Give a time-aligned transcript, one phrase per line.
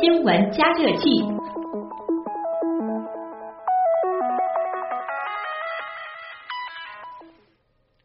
[0.00, 1.04] 新闻加热器。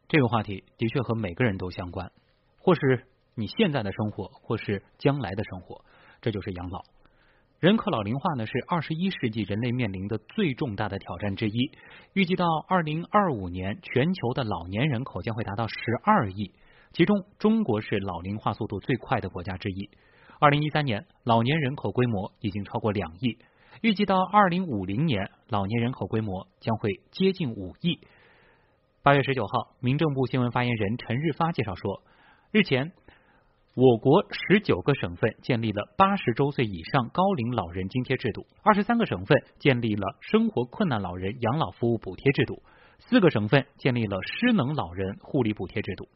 [0.07, 2.11] 这个话题的确和每个人都相关，
[2.57, 3.05] 或是
[3.35, 5.85] 你现在的生活，或是将来的生活，
[6.21, 6.81] 这就是养老。
[7.59, 11.71] 人口老龄化呢是二十一世纪人类面临的最重大的挑战之一。
[12.13, 16.53] 预计到二零二五年，全球的老年人口将会达到十二亿，
[16.91, 19.89] 其中中国是老龄化速度最快的国家之一。
[20.39, 23.37] 二零一三年，老年人口规模已经超过两亿，
[23.81, 27.99] 预计到二零五零年，老年人口规模将会接近五亿。
[29.03, 32.03] 八月十九号，民政部新闻发言人陈日发介绍说，
[32.51, 32.91] 日前。
[33.75, 42.61] 我国十九个省份建立了八十周岁以上高龄老人津贴制度，二十三个省份建立了生活困难老人养老服务补贴制度，
[42.97, 46.09] 四个省份建立了失能老人护理补贴制度。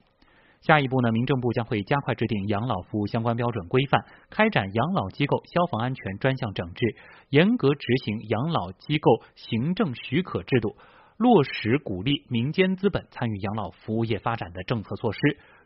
[0.66, 6.96] 下一步呢，民政部将会加快制定养老服务相关标准规范，开展养老机构消防安全专项整治，
[7.27, 10.77] 严格执行养老机构行政许可制度，
[11.18, 15.20] 落实鼓励民间资本参与养老服务业发展的政策措施。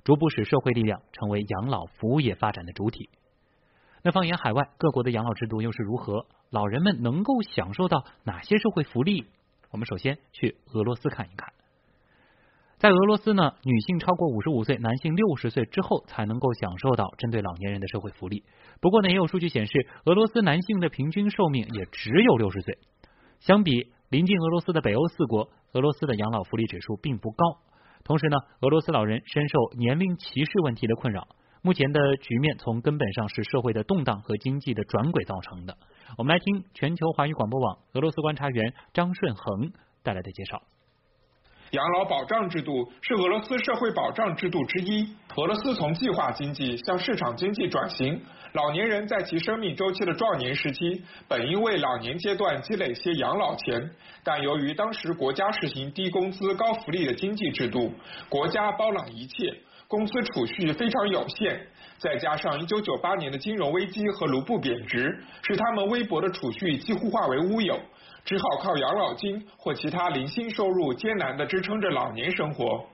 [0.03, 3.09] 逐步使社会力量成为养老服务业发展的主体。
[4.03, 6.25] 那放眼海外各国的养老制度又是如何？
[6.49, 9.25] 老人们能够享受到哪些社会福利？
[9.69, 11.53] 我们首先去俄罗斯看一看。
[12.77, 18.43] 在俄罗斯呢，女性超过五十五岁，男性六十岁之后才能够享受到针对老年人的社会福利。
[18.79, 22.77] 不过呢，也有数据显示，俄罗斯男性的平均寿命也只有六十岁。
[23.39, 27.45] 相比临近俄罗斯的北欧四国，俄罗斯的养老福利指数并不高。
[28.03, 31.27] 同时呢，俄罗斯老人深受年龄歧视问题的困扰。
[31.63, 35.75] 目前的局面从根本上是社会的动荡和经济的转轨造成的。
[36.15, 39.71] 我们来听全球华语广播网俄罗斯观察员张顺恒
[40.03, 40.61] 带来的介绍。
[41.71, 45.05] 养老保障制度是俄罗斯社会保障制度之一。
[45.35, 48.21] 俄罗斯从计划经济向市场经济转型，
[48.53, 53.91] 老年人在其生命周期的壮年时期，本应为老年阶段积累些养老钱，
[54.23, 57.93] 但由于当时国家实行低工资高福利的经济制度，
[58.29, 59.53] 国家包揽一切，
[59.89, 67.77] 工资储蓄非常有限，再加上1998年的金融危机和卢布贬值，使他们微薄的储蓄几乎化为乌有。
[68.27, 72.85] 只好靠养老金或其他零星收入艰难地支撑着老年生活。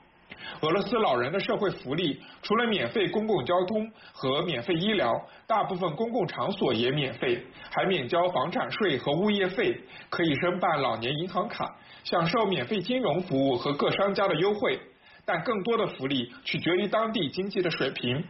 [0.62, 5.12] 俄罗斯老人的社会福利除了免费公共交通和免费医疗，
[5.48, 9.76] 大部分公共场所也免费，还免交房产税和物业费，
[10.12, 14.80] 可以申办老年银行卡，享受免费金融服务和各商家的优惠。
[15.26, 18.24] 但更多的福利取决于当地经济的水平。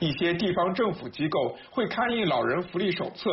[0.00, 3.30] 一些地方政府机构会刊印老人福利手册，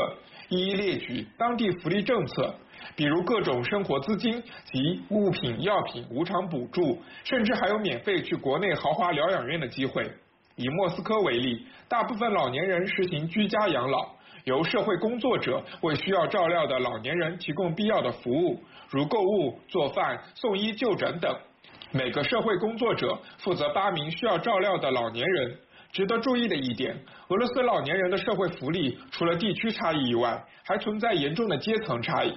[0.49, 2.53] 一一列举当地福利政策。
[2.95, 10.09] 比如各种生活资金及物品、药品无偿补助，甚至还有免费去国内豪华疗养院的机会。
[10.55, 14.09] 以莫斯科为例，大部分老年人实行居家养老，
[14.43, 21.35] 由社会工作者为需要照料的老年人提供必要的服务，如购物、做饭、送医就诊等。
[21.91, 25.57] 每个社会工作者负责八名需要照料的老年人。
[25.91, 32.33] 值得注意的一点，俄罗斯老年人的社会福利除了地区差异以外，还存在严重的阶层差异。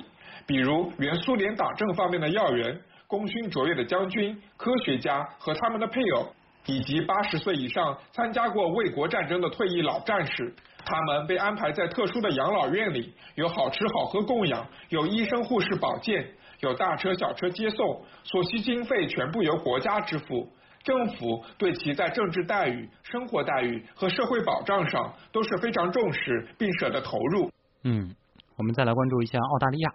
[0.46, 6.28] 比如原苏联党政方面的要员、功勋卓越的将军、科学家和他们的配偶，
[6.66, 16.28] 以及八十岁以上参加过卫国战争的退役老战士，他们被安排在特殊的养老院里，有好吃好喝供养，有医生护士保健，
[16.60, 20.48] 有大车小车接送，所需经费全部由国家支付，
[20.84, 27.50] 政府对其在政治待遇、生活待遇和社会保障上都是非常重视并舍得投入。
[27.82, 28.14] 嗯，
[28.56, 29.92] 我们再来关注一下澳大利亚。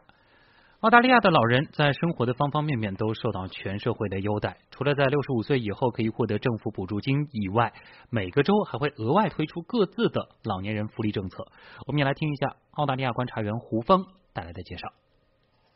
[0.81, 7.71] 澳大利亚的老人在生活的方方面面都受到全社会的优待，除了在六十五岁以后可以获得政府补助金以外，
[8.09, 11.45] 每个州还会额外推出各自的老年人福利政策。
[11.85, 14.03] 我们也来听一下澳大利亚观察员胡峰
[14.33, 14.87] 带来的介绍。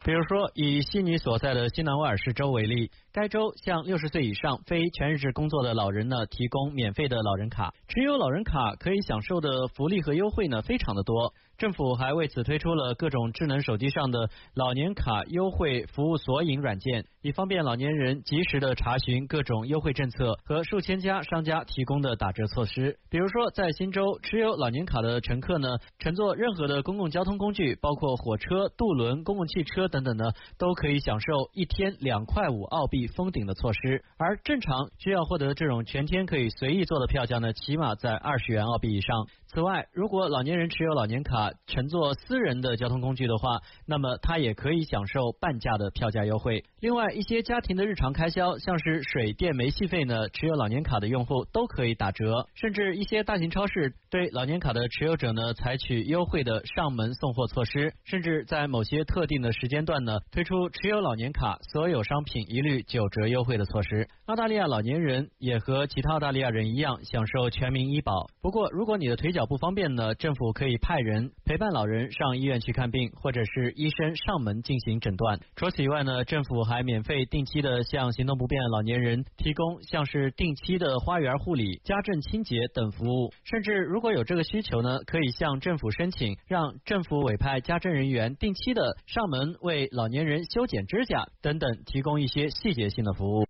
[0.04, 11.34] 比如说，以悉尼所在的新南威尔士州为例，该州向六十岁以上非全日制工作的老人呢提供免费的老人卡，持有老人卡可以享受的福利和优惠呢非常的多。
[11.58, 22.98] 政府还为此推出了各种智能手机上的老年卡优惠服务索引软件，以方便老年人及时的查询各种优惠政策和数千家商家提供的打折措施。
[23.10, 25.68] 比如说，在新州，持有老年卡的乘客呢，
[26.00, 30.06] 乘坐任何的公共交通工具，包括火车、渡轮、公共汽车等。
[30.06, 34.04] 等呢，都可以享受一天两块五澳币封顶的措施。
[34.20, 39.26] 而正常需要获得这种全天可以随意坐的票价呢，起码在二十元澳币以上。
[39.48, 46.64] 此外，如果老年人持有老年卡乘坐私人的交通工具的话，那么他也可以享受半价的票价优惠。
[46.80, 52.48] 另外，一些家庭的日常开销，像是水电煤气费呢，持有老年卡的用户都可以打折。
[52.56, 64.08] 甚至一些大型超市对老年卡的持有者呢，采取优惠的上门送货措施，甚至在某些特定的时间段呢，推出持有老年卡所有商品一律九折优惠的措施。
[64.26, 68.28] 澳大利亚老年人也和其他澳大利亚人一样，享受全民医保。
[68.42, 75.40] 不过，如果你的腿脚不方便呢，政府可以派人陪伴老人上医院去看病，或者是医生上门进行诊断。
[75.56, 83.32] 除此以外呢，政府还免费定期的向行动不便老年人提供像是定期的花园护理、家政清洁等服务。
[83.44, 93.46] 甚至如果有这个需求呢，可以向政府申请，让政府委派家政人员定期的上门为老年人修剪指甲等等，提供一些细节性的服务。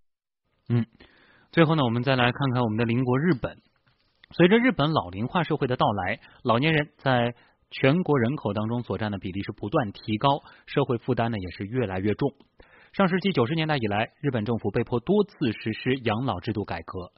[0.68, 0.86] 嗯，
[1.52, 3.58] 最后呢，我们再来看看我们的邻国日本。
[4.32, 7.36] 随着日本老龄化社会的到来，老年人在
[7.72, 12.32] 全国人口当中所占的比例是不断提高，社会负担呢也是越来越重。
[12.94, 17.12] 上世纪九十年代以来，日本政府被迫多次实施养老制度改革。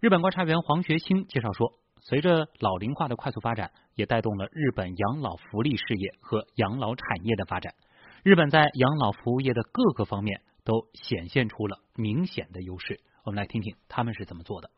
[0.00, 1.72] 日本观察员黄学清介绍说，
[2.02, 7.74] 随着老龄化的快速发展，也带动了日本养老福利事业和养老产业的发展。
[8.22, 13.00] 日本在养老服务业的各个方面都显现出了明显的优势。
[13.24, 14.70] 我们来听听他们是怎么做的。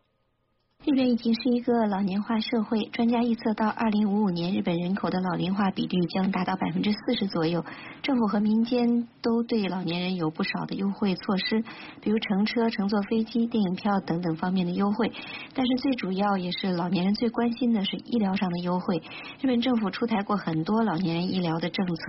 [0.84, 7.64] 日本已经是一个老年化社会，专家预测到二零五五年，日本人口的老龄化比率将达到百分之四十左右。
[8.02, 11.62] 政府和民间都对老年人有不少的优惠措施，
[12.00, 15.12] 比如乘车、乘坐飞机、电影票等等方面的优惠。
[15.54, 19.00] 但是最主要也是老年人最关心的是医疗上的优惠。
[19.40, 22.02] 日本政府出台过很多老年人医疗的政策。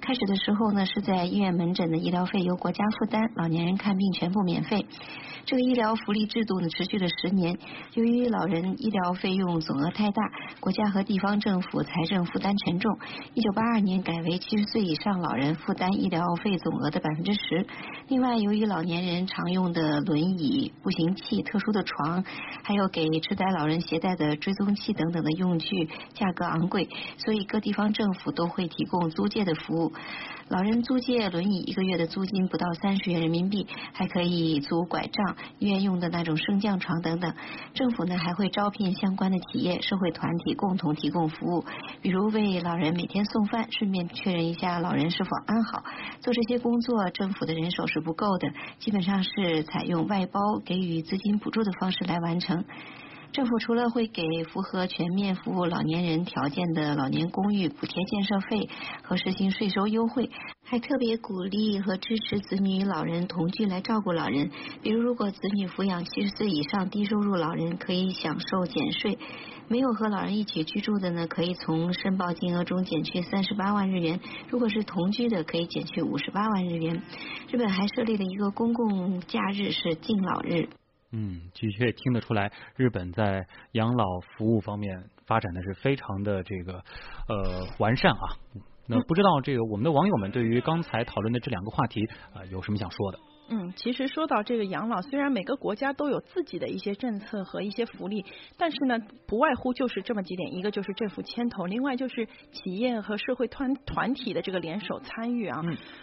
[0.00, 4.86] 开始的时候呢，是在医院门诊的医疗费由国家负担，老年人看病全部免费。
[5.44, 7.58] 这个医疗福利制度呢，持续了十年。
[7.94, 10.22] 由于老人医疗费用总额太大，
[10.60, 12.96] 国家和地方政府财政负担沉重。
[13.34, 17.66] 一九八二年改为七十岁以上老人负担医疗费总额的百分之十。
[18.08, 22.24] 另外，由于老年人常用的轮椅、步行器、特殊的床，
[22.62, 29.92] 还有给痴呆老人携带的追踪器等等的用具价格昂贵，所以各地方政府都会提供租借的服务。
[30.48, 37.34] 老人租借轮椅一个月的租金不到三十元人民币，还可以租拐杖、医院用的那种升降床等等。
[37.74, 41.64] 政府呢还会招聘相关的企业、社会团体共同提供服务，
[42.00, 45.84] 比如为老人每天送饭，顺便确认一下老人是否安好。
[46.20, 48.48] 做这些工作，政府的人手是不够的，
[48.78, 52.64] 基本上是采用外包给予资金补助的方式来完成。
[53.32, 58.68] 政府除了会给符合全面服务老年人条件的老年公寓补贴建设费
[59.02, 60.28] 和实行税收优惠，
[60.72, 64.50] 还特别鼓励和支持子女与老人同居来照顾老人。
[64.82, 69.18] 比如，如果子女抚养七十岁以上低收入老人，可以享受减税；
[69.68, 77.02] 没有和老人一起居住的呢，可以从申报金额中减去三十八万日元；如果是同居的，可以减去五十八万日元。
[77.50, 80.70] 日本还设立了一个公共假日是敬老日。
[81.10, 86.82] 嗯，的确听得出来，日本在养老服务方面发展的是非常的这个
[87.28, 88.40] 呃完善啊。
[88.86, 93.18] 那不知道这个我们的网友们对于刚才讨论的这两个话题啊有什么想说的？
[93.48, 98.24] 嗯，其实说到这个养老，虽然每个国家都有自己的一些政策和一些福利，
[98.56, 105.60] 但是呢，不外乎就是这么几点：一个就是政府牵头，另外就是企业和社会团团体的这个联手参与啊。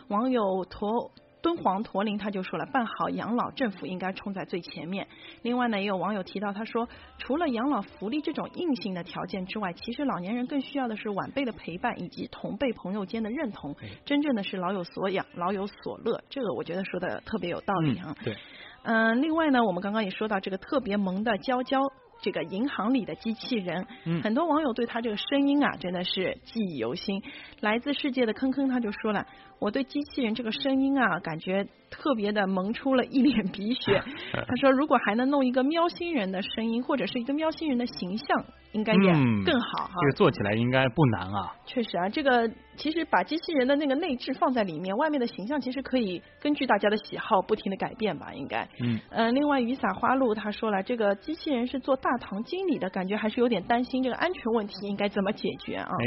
[0.09, 1.11] 网友托。
[1.41, 5.07] 敦煌驼铃他就说了，办好养老，政府应该冲在最前面。
[5.41, 6.87] 另外呢，也有网友提到，他说，
[7.17, 16.21] 除了养老福利这种硬性的条件之外，其实老年人更需要的是晚辈的陪伴以及同辈朋友间的认同，真正的是老有所养，老有所乐。
[16.29, 18.15] 这个我觉得说的特别有道理啊。
[18.23, 18.35] 对。
[18.83, 21.79] 嗯，另外呢，我们刚刚也说到这个特别萌的娇娇。
[22.21, 23.87] 这个银行里的机器人，
[24.21, 27.23] 很多网友对他这个声音啊，真的是记忆犹新。
[27.61, 29.25] 来自世界的坑坑他就说了，
[29.59, 34.01] 我对机器人这个声音啊，感觉特别的萌出了一脸鼻血。
[34.33, 38.45] 他说，如果还能弄一个喵星人的声音，或者是一个喵星人的形象。
[38.71, 39.11] 应该也
[39.43, 41.55] 更好哈，这个做起来应该不难啊。
[41.65, 42.47] 确实啊，这个
[42.77, 48.69] 其实把机器人的那个内置放在里面，外面的形象其实可以根据大家的喜好不停的改变吧，应该。
[48.83, 48.99] 嗯。
[49.09, 55.89] 嗯，另外雨洒花露他说了，这个机器人是做大堂经理的，感觉还是有点担心这个安全问题应该怎么解决啊？
[55.89, 56.05] 哎。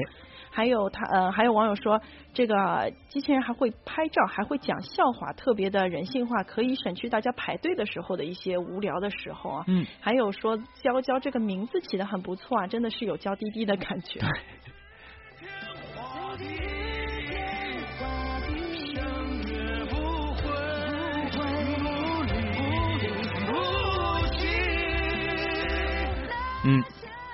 [0.55, 2.01] 还有他呃，还有网友说，
[2.35, 9.65] 这个机器人还会拍照，还会讲笑话，特别的人性化，可以省去大家排队的时候的一些无聊的时候啊。
[9.67, 9.87] 嗯。
[10.01, 14.21] 还有说，娇娇这个名字起的很不错啊，真的是有娇滴滴的感觉。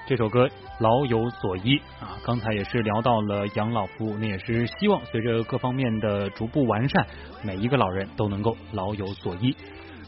[0.08, 0.48] 这首歌
[0.80, 7.06] 老有所依啊，刚才也是聊到了养老服务，那也是希望随着各方面的逐步完善，
[7.44, 9.54] 每一个老人都能够老有所依。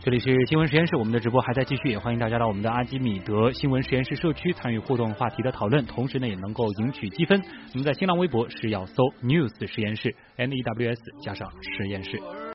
[0.02, 7.38] 这里是新闻实验室，我们的直播还在继续，也欢迎大家到我们的阿基米德新闻实验室社区参与互动话题的讨论，同时呢也能够赢取积分。
[7.75, 12.19] 那么在新浪微博是要搜 news 实验室 n e w s 加上实验室。